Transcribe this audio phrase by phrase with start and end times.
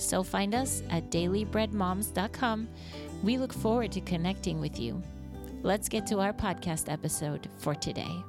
[0.00, 2.68] So find us at dailybreadmoms.com.
[3.22, 5.02] We look forward to connecting with you.
[5.62, 8.24] Let's get to our podcast episode for today.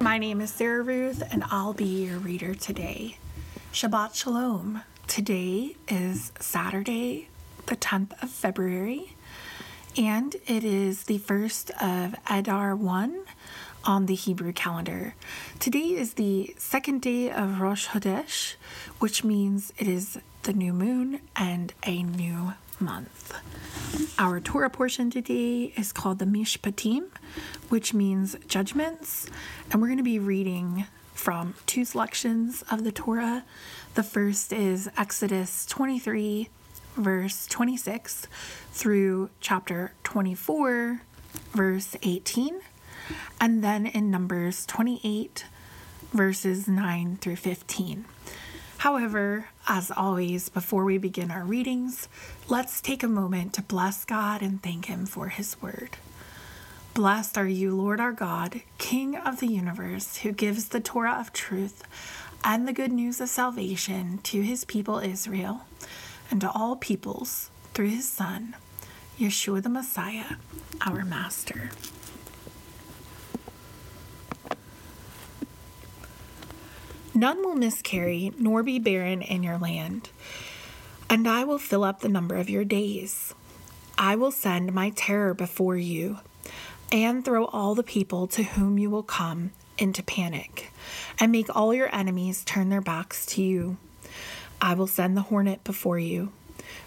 [0.00, 3.18] My name is Sarah Ruth, and I'll be your reader today.
[3.72, 4.82] Shabbat Shalom.
[5.08, 7.28] Today is Saturday,
[7.66, 9.16] the 10th of February,
[9.96, 13.24] and it is the first of Adar 1
[13.84, 15.14] on the Hebrew calendar.
[15.58, 18.54] Today is the second day of Rosh Chodesh,
[18.98, 23.34] which means it is the new moon and a new month.
[24.18, 27.08] Our Torah portion today is called the Mishpatim,
[27.68, 29.26] which means judgments,
[29.70, 33.44] and we're going to be reading from two selections of the Torah.
[33.94, 36.48] The first is Exodus 23
[36.96, 38.26] verse 26
[38.72, 41.02] through chapter 24,
[41.52, 42.60] verse 18,
[43.40, 45.44] and then in Numbers 28,
[46.12, 48.04] verses 9 through 15.
[48.78, 52.08] However, as always, before we begin our readings,
[52.48, 55.90] let's take a moment to bless God and thank Him for His word.
[56.94, 61.32] Blessed are you, Lord our God, King of the universe, who gives the Torah of
[61.32, 61.84] truth
[62.44, 65.62] and the good news of salvation to His people Israel
[66.32, 68.56] and to all peoples through his Son,
[69.18, 70.36] Yeshua the Messiah,
[70.80, 71.70] our Master.
[77.22, 80.10] None will miscarry nor be barren in your land,
[81.08, 83.32] and I will fill up the number of your days.
[83.96, 86.18] I will send my terror before you
[86.90, 90.72] and throw all the people to whom you will come into panic,
[91.20, 93.76] and make all your enemies turn their backs to you.
[94.60, 96.32] I will send the hornet before you,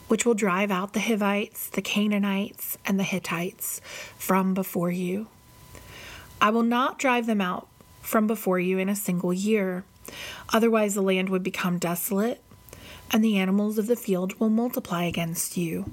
[0.10, 3.80] which will drive out the Hivites, the Canaanites, and the Hittites
[4.18, 5.28] from before you.
[6.42, 7.70] I will not drive them out
[8.02, 9.86] from before you in a single year,
[10.54, 12.42] otherwise, the land would become desolate,
[13.12, 15.92] and the animals of the field will multiply against you.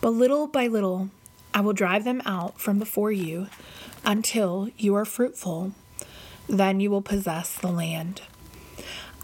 [0.00, 1.10] But little by little,
[1.54, 3.48] I will drive them out from before you
[4.04, 5.72] until you are fruitful.
[6.48, 8.22] Then you will possess the land.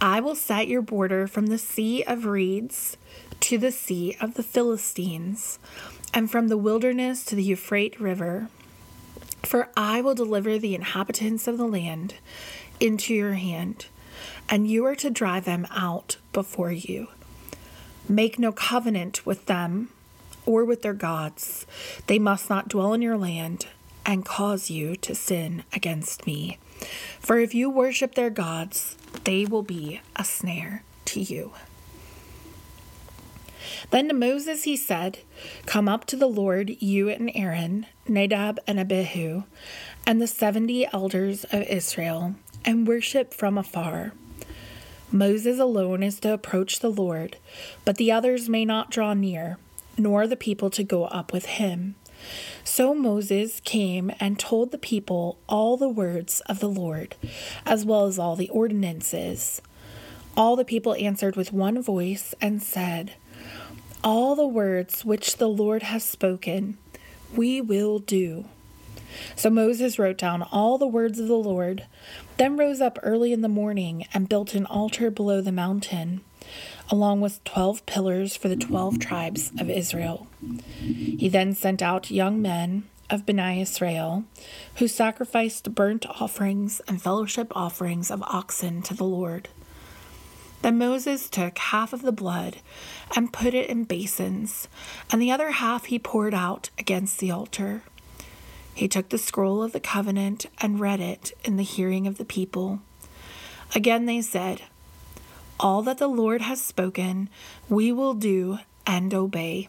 [0.00, 2.96] I will set your border from the Sea of Reeds
[3.40, 5.58] to the Sea of the Philistines,
[6.14, 8.48] and from the wilderness to the Euphrates River.
[9.42, 12.14] For I will deliver the inhabitants of the land
[12.80, 13.86] into your hand,
[14.48, 17.08] and you are to drive them out before you.
[18.08, 19.90] Make no covenant with them
[20.44, 21.66] or with their gods.
[22.06, 23.66] They must not dwell in your land
[24.04, 26.58] and cause you to sin against me.
[27.20, 31.52] For if you worship their gods, they will be a snare to you.
[33.90, 35.18] Then to Moses he said,
[35.66, 39.44] Come up to the Lord, you and Aaron, Nadab and Abihu,
[40.06, 42.34] and the seventy elders of Israel,
[42.64, 44.12] and worship from afar.
[45.10, 47.36] Moses alone is to approach the Lord,
[47.84, 49.58] but the others may not draw near,
[49.98, 51.96] nor the people to go up with him.
[52.64, 57.16] So Moses came and told the people all the words of the Lord,
[57.66, 59.60] as well as all the ordinances.
[60.36, 63.14] All the people answered with one voice and said,
[64.02, 66.78] All the words which the Lord has spoken,
[67.34, 68.46] we will do.
[69.36, 71.86] So Moses wrote down all the words of the Lord,
[72.36, 76.22] then rose up early in the morning and built an altar below the mountain
[76.90, 80.26] along with 12 pillars for the 12 tribes of Israel.
[80.80, 84.24] He then sent out young men of Bnei Israel
[84.76, 89.48] who sacrificed burnt offerings and fellowship offerings of oxen to the Lord.
[90.62, 92.58] Then Moses took half of the blood
[93.16, 94.68] and put it in basins,
[95.10, 97.82] and the other half he poured out against the altar.
[98.74, 102.24] He took the scroll of the covenant and read it in the hearing of the
[102.24, 102.80] people.
[103.74, 104.62] Again they said,
[105.60, 107.28] All that the Lord has spoken,
[107.68, 109.68] we will do and obey.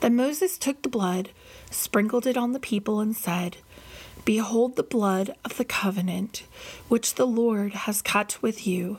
[0.00, 1.30] Then Moses took the blood,
[1.70, 3.58] sprinkled it on the people, and said,
[4.24, 6.44] Behold the blood of the covenant
[6.88, 8.98] which the Lord has cut with you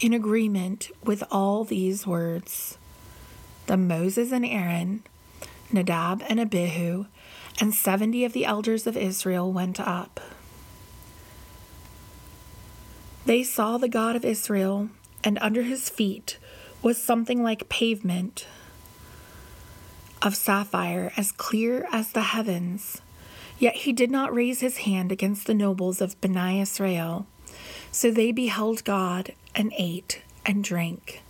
[0.00, 2.76] in agreement with all these words.
[3.66, 5.02] Then Moses and Aaron,
[5.72, 7.06] Nadab and Abihu,
[7.60, 10.20] and seventy of the elders of Israel went up.
[13.26, 14.90] They saw the God of Israel,
[15.22, 16.38] and under his feet
[16.82, 18.46] was something like pavement
[20.20, 23.00] of sapphire as clear as the heavens.
[23.58, 27.26] Yet he did not raise his hand against the nobles of Bani Israel.
[27.92, 31.22] So they beheld God and ate and drank.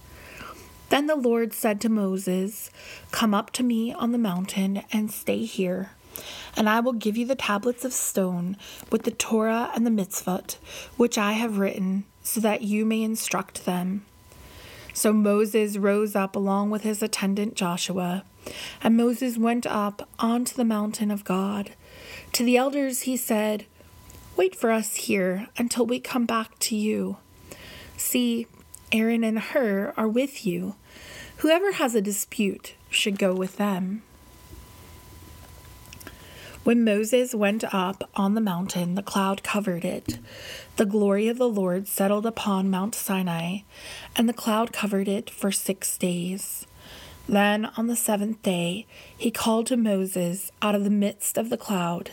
[0.88, 2.70] Then the Lord said to Moses,
[3.10, 5.90] Come up to me on the mountain and stay here,
[6.56, 8.56] and I will give you the tablets of stone
[8.90, 10.56] with the Torah and the mitzvot,
[10.96, 14.04] which I have written, so that you may instruct them.
[14.92, 18.24] So Moses rose up along with his attendant Joshua,
[18.82, 21.72] and Moses went up onto the mountain of God.
[22.34, 23.66] To the elders he said,
[24.36, 27.16] Wait for us here until we come back to you.
[27.96, 28.46] See,
[28.92, 30.76] Aaron and Hur are with you.
[31.38, 34.02] Whoever has a dispute should go with them.
[36.64, 40.18] When Moses went up on the mountain, the cloud covered it.
[40.76, 43.58] The glory of the Lord settled upon Mount Sinai,
[44.16, 46.66] and the cloud covered it for six days.
[47.28, 51.58] Then on the seventh day, he called to Moses out of the midst of the
[51.58, 52.12] cloud.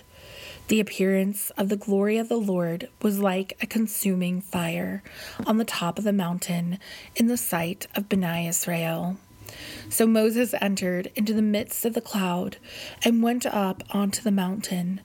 [0.67, 5.01] The appearance of the glory of the Lord was like a consuming fire
[5.47, 6.77] on the top of the mountain
[7.15, 9.15] in the sight of Bani Israel.
[9.89, 12.57] So Moses entered into the midst of the cloud
[13.03, 15.01] and went up onto the mountain.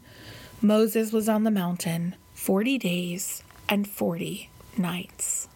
[0.60, 5.48] Moses was on the mountain forty days and forty nights.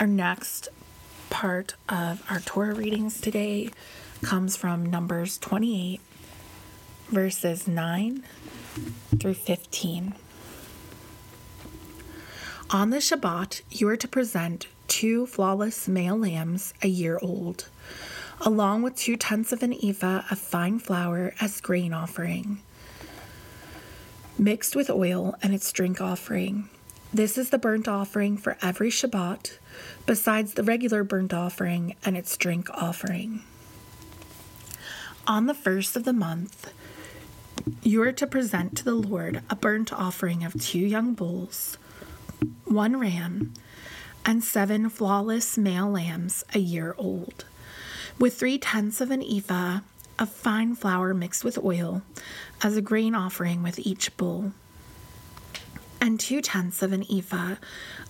[0.00, 0.68] Our next
[1.30, 3.70] part of our Torah readings today
[4.22, 6.00] comes from Numbers 28
[7.08, 8.24] verses 9
[9.20, 10.14] through 15.
[12.70, 17.68] On the Shabbat, you are to present two flawless male lambs a year old,
[18.40, 22.60] along with two tenths of an ephah of fine flour as grain offering,
[24.38, 26.68] mixed with oil and its drink offering.
[27.12, 29.58] This is the burnt offering for every Shabbat,
[30.04, 33.42] besides the regular burnt offering and its drink offering.
[35.26, 36.72] On the first of the month,
[37.82, 41.78] you are to present to the Lord a burnt offering of two young bulls,
[42.64, 43.54] one ram,
[44.24, 47.44] and seven flawless male lambs a year old,
[48.18, 49.80] with three tenths of an ephah
[50.18, 52.02] of fine flour mixed with oil
[52.62, 54.52] as a grain offering with each bull,
[56.00, 57.56] and two tenths of an ephah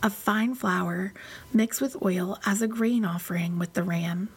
[0.02, 1.12] of fine flour
[1.52, 4.28] mixed with oil as a grain offering with the ram.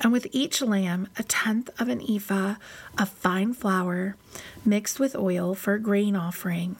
[0.00, 2.56] And with each lamb a tenth of an ephah
[2.98, 4.16] of fine flour
[4.64, 6.76] mixed with oil for a grain offering,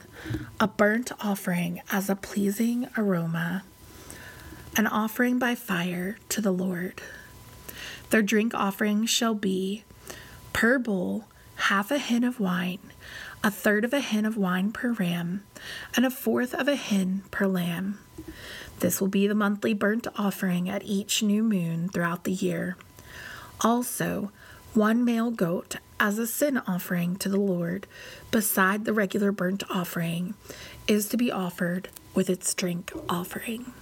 [0.58, 3.62] a burnt offering as a pleasing aroma,
[4.76, 7.00] an offering by fire to the Lord.
[8.10, 9.84] Their drink offering shall be
[10.52, 11.26] per bull
[11.56, 12.80] half a hin of wine,
[13.42, 15.44] a third of a hin of wine per ram,
[15.96, 17.98] and a fourth of a hin per lamb.
[18.80, 22.76] This will be the monthly burnt offering at each new moon throughout the year.
[23.60, 24.32] Also,
[24.72, 27.86] one male goat as a sin offering to the Lord,
[28.32, 30.34] beside the regular burnt offering,
[30.88, 33.72] is to be offered with its drink offering.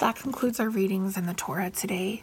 [0.00, 2.22] That concludes our readings in the Torah today.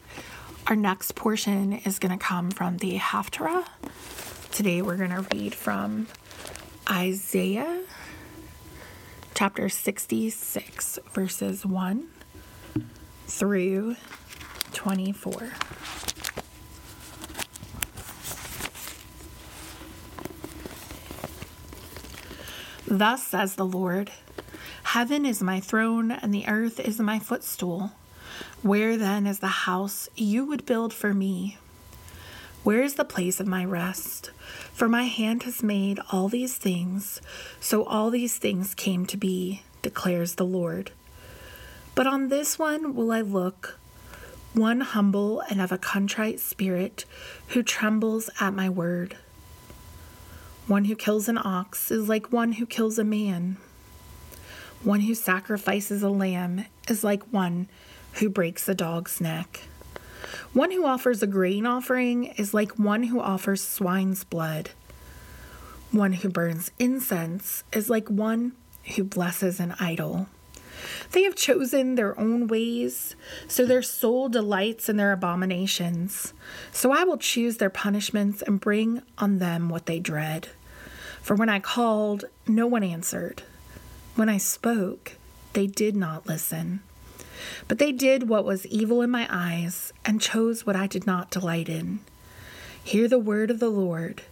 [0.66, 3.68] Our next portion is going to come from the Haftarah.
[4.52, 6.08] Today we're going to read from
[6.90, 7.84] Isaiah
[9.36, 12.08] chapter 66, verses 1
[13.28, 13.96] through
[14.74, 15.52] 24.
[22.88, 24.10] Thus says the Lord
[24.92, 27.92] Heaven is my throne, and the earth is my footstool.
[28.62, 31.58] Where then is the house you would build for me?
[32.64, 34.32] Where is the place of my rest?
[34.72, 37.20] For my hand has made all these things,
[37.60, 40.92] so all these things came to be, declares the Lord.
[41.94, 43.78] But on this one will I look
[44.54, 47.04] one humble and of a contrite spirit,
[47.50, 49.18] who trembles at my word.
[50.66, 53.58] One who kills an ox is like one who kills a man.
[54.84, 57.68] One who sacrifices a lamb is like one
[58.14, 59.62] who breaks a dog's neck.
[60.54, 64.72] One who offers a grain offering is like one who offers swine's blood.
[65.92, 68.54] One who burns incense is like one
[68.96, 70.28] who blesses an idol.
[71.12, 73.16] They have chosen their own ways,
[73.48, 76.34] so their soul delights in their abominations.
[76.72, 80.50] So I will choose their punishments and bring on them what they dread.
[81.22, 83.44] For when I called, no one answered.
[84.18, 85.12] When I spoke,
[85.54, 86.82] they did not listen.
[87.68, 91.30] But they did what was evil in my eyes and chose what I did not
[91.30, 92.00] delight in.
[92.84, 94.24] Hear the word of the Lord,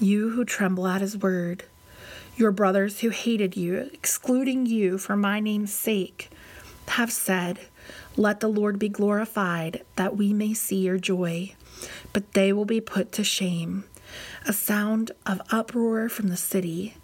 [0.00, 1.64] you who tremble at his word.
[2.38, 6.30] Your brothers who hated you, excluding you for my name's sake,
[6.88, 7.60] have said,
[8.16, 11.52] Let the Lord be glorified, that we may see your joy.
[12.14, 13.84] But they will be put to shame.
[14.46, 16.94] A sound of uproar from the city,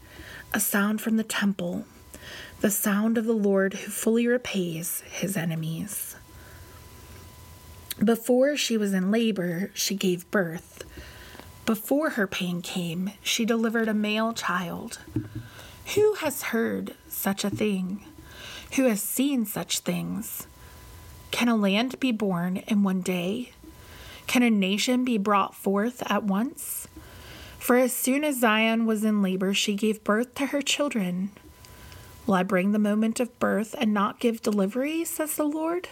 [0.53, 1.85] a sound from the temple,
[2.61, 6.17] the sound of the Lord who fully repays his enemies.
[8.03, 10.85] Before she was in labor, she gave birth.
[11.67, 14.99] Before her pain came, she delivered a male child.
[15.95, 18.05] Who has heard such a thing?
[18.77, 20.47] Who has seen such things?
[21.31, 23.53] Can a land be born in one day?
[24.27, 26.89] Can a nation be brought forth at once?
[27.61, 31.31] For as soon as Zion was in labor, she gave birth to her children.
[32.27, 35.89] Will I bring the moment of birth and not give delivery, says the Lord?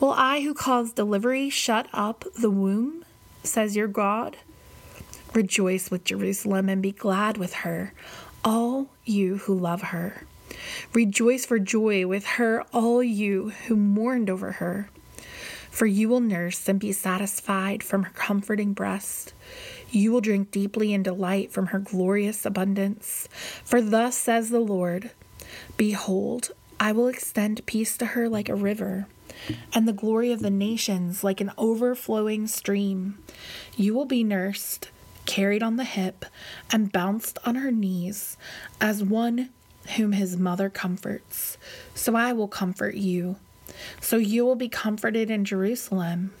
[0.00, 3.04] Will I who cause delivery shut up the womb,
[3.44, 4.38] says your God?
[5.34, 7.92] Rejoice with Jerusalem and be glad with her,
[8.42, 10.24] all you who love her.
[10.94, 14.88] Rejoice for joy with her, all you who mourned over her.
[15.70, 19.34] For you will nurse and be satisfied from her comforting breast.
[19.90, 23.28] You will drink deeply and delight from her glorious abundance.
[23.64, 25.10] For thus says the Lord
[25.76, 29.06] Behold, I will extend peace to her like a river,
[29.74, 33.18] and the glory of the nations like an overflowing stream.
[33.76, 34.90] You will be nursed
[35.30, 36.24] carried on the hip,
[36.72, 38.36] and bounced on her knees
[38.80, 39.50] as one
[39.96, 41.56] whom his mother comforts.
[41.94, 43.36] So I will comfort you.
[44.00, 46.32] So you will be comforted in Jerusalem.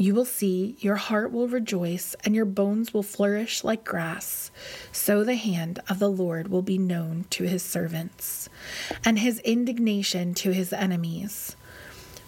[0.00, 4.52] You will see, your heart will rejoice, and your bones will flourish like grass.
[4.92, 8.48] So the hand of the Lord will be known to his servants,
[9.04, 11.56] and his indignation to his enemies.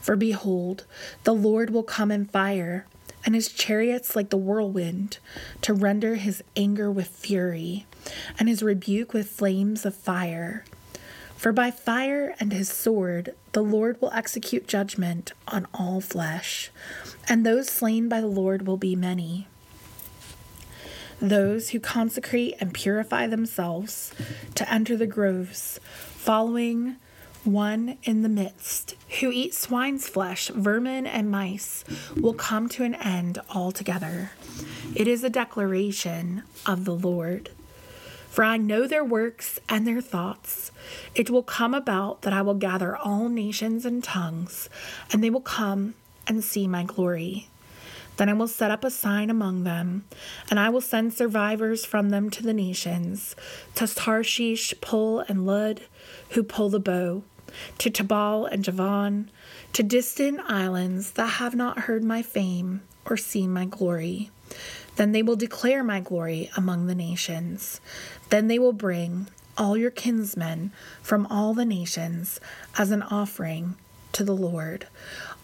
[0.01, 0.85] For behold,
[1.23, 2.87] the Lord will come in fire
[3.25, 5.19] and his chariots like the whirlwind,
[5.63, 7.87] to render his anger with fury,
[8.39, 10.65] and his rebuke with flames of fire.
[11.41, 16.71] For by fire and his sword the Lord will execute judgment on all flesh,
[17.31, 19.49] and those slain by the Lord will be many.
[21.19, 24.13] Those who consecrate and purify themselves
[24.55, 26.97] to enter the groves, following
[27.43, 31.85] one in the midst, who eat swine's flesh, vermin, and mice,
[32.17, 34.33] will come to an end altogether.
[34.95, 37.49] It is a declaration of the Lord.
[38.31, 40.71] For I know their works and their thoughts.
[41.15, 44.69] It will come about that I will gather all nations and tongues,
[45.13, 45.95] and they will come
[46.27, 47.49] and see my glory.
[48.17, 50.05] Then I will set up a sign among them,
[50.49, 53.35] and I will send survivors from them to the nations,
[53.75, 55.83] to Tarshish, Pul, and Lud,
[56.31, 57.25] who pull the bow,
[57.79, 59.31] to Tubal and Javan,
[59.73, 64.31] to distant islands that have not heard my fame or seen my glory.
[64.97, 67.81] Then they will declare my glory among the nations.
[68.31, 70.73] Then they will bring all your kinsmen
[71.03, 72.41] from all the nations
[72.79, 73.77] as an offering
[74.13, 74.87] to the Lord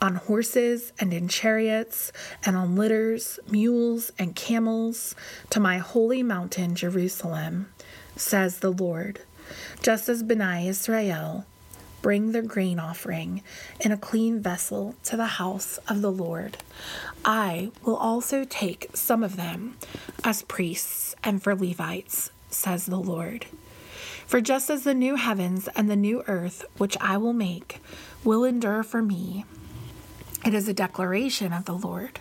[0.00, 2.12] on horses and in chariots
[2.44, 5.14] and on litters, mules and camels
[5.50, 7.68] to my holy mountain Jerusalem,
[8.16, 9.20] says the Lord.
[9.82, 11.46] Just as B'nai Israel
[12.02, 13.42] bring their grain offering
[13.80, 16.56] in a clean vessel to the house of the Lord.
[17.24, 19.76] I will also take some of them
[20.22, 23.46] as priests and for Levites, says the Lord.
[24.26, 27.80] For just as the new heavens and the new earth, which I will make,
[28.25, 29.44] will endure for me,
[30.44, 32.20] it is a declaration of the Lord,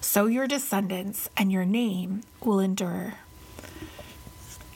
[0.00, 3.14] so your descendants and your name will endure.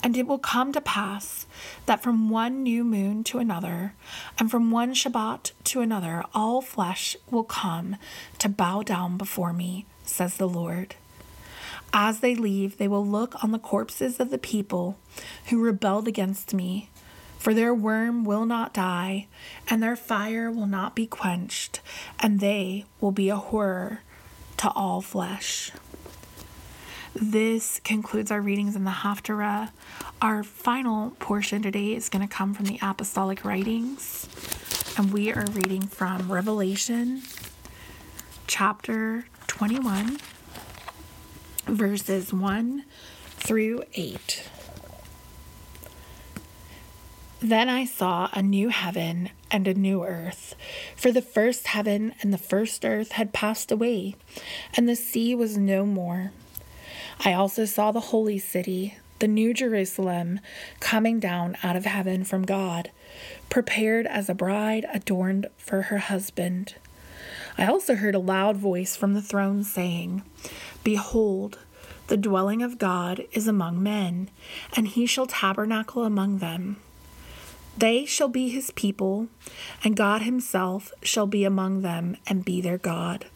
[0.03, 1.47] And it will come to pass
[1.87, 3.95] that from one new moon to another,
[4.39, 7.97] and from one Shabbat to another, all flesh will come
[8.39, 10.95] to bow down before me, says the Lord.
[11.97, 14.99] As they leave, they will look on the corpses of the people
[15.47, 16.91] who rebelled against me.
[17.39, 19.29] For their worm will not die,
[19.69, 21.81] and their fire will not be quenched,
[22.19, 24.01] and they will be a horror
[24.57, 25.71] to all flesh.
[27.15, 29.71] This concludes our readings in the Haftarah.
[30.21, 34.27] Our final portion today is going to come from the Apostolic Writings,
[34.97, 37.23] and we are reading from Revelation
[38.49, 40.19] chapter 21,
[41.67, 42.85] verses 1
[43.37, 44.49] through 8.
[47.41, 50.55] Then I saw a new heaven and a new earth,
[50.97, 54.17] for the first heaven and the first earth had passed away,
[54.75, 56.33] and the sea was no more.
[57.25, 60.41] I also saw the holy city, the new Jerusalem,
[60.81, 62.91] coming down out of heaven from God,
[63.51, 66.75] prepared as a bride adorned for her husband.
[67.57, 70.23] I also heard a loud voice from the throne saying,
[70.83, 71.59] Behold,
[72.09, 74.29] the dwelling of God is among men,
[74.77, 76.77] and he shall tabernacle among them.
[77.77, 79.29] They shall be his people,
[79.83, 83.27] and God himself shall be among them and be their God.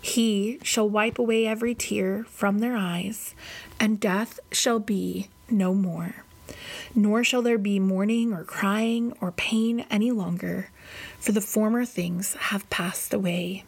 [0.00, 3.34] He shall wipe away every tear from their eyes,
[3.80, 6.24] and death shall be no more.
[6.94, 10.70] Nor shall there be mourning or crying or pain any longer,
[11.18, 13.64] for the former things have passed away.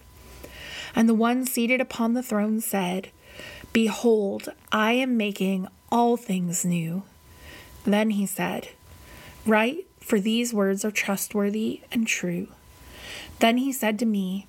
[0.95, 3.11] And the one seated upon the throne said,
[3.73, 7.03] Behold, I am making all things new.
[7.85, 8.69] Then he said,
[9.47, 12.49] Write for these words are trustworthy and true.
[13.41, 14.47] Then he said to me,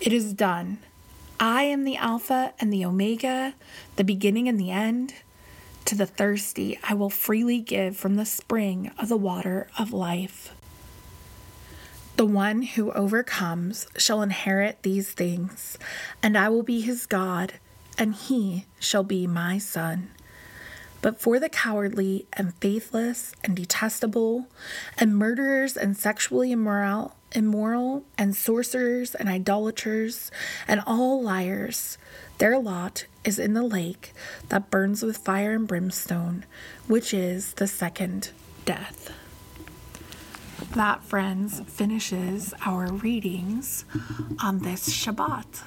[0.00, 0.78] It is done.
[1.38, 3.54] I am the Alpha and the Omega,
[3.96, 5.14] the beginning and the end.
[5.90, 10.54] To the thirsty, I will freely give from the spring of the water of life.
[12.14, 15.78] The one who overcomes shall inherit these things,
[16.22, 17.54] and I will be his God,
[17.98, 20.10] and he shall be my son.
[21.02, 24.46] But for the cowardly and faithless and detestable,
[24.96, 30.30] and murderers and sexually immoral, immoral and sorcerers and idolaters
[30.68, 31.98] and all liars,
[32.38, 34.12] their lot is in the lake
[34.48, 36.44] that burns with fire and brimstone,
[36.86, 38.30] which is the second
[38.64, 39.12] death.
[40.74, 43.84] That, friends, finishes our readings
[44.42, 45.62] on this Shabbat.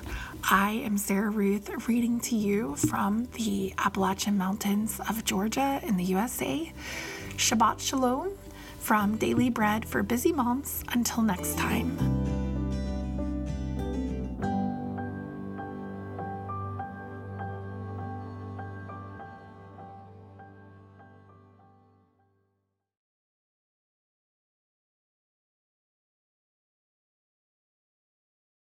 [0.49, 6.03] I am Sarah Ruth reading to you from the Appalachian Mountains of Georgia in the
[6.05, 6.71] USA.
[7.35, 8.31] Shabbat Shalom
[8.79, 10.83] from Daily Bread for Busy Moms.
[10.93, 12.22] Until next time.